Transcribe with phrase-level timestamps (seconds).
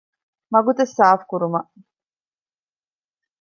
[0.51, 1.69] މަގުތައް ސާފުކުރުމަށް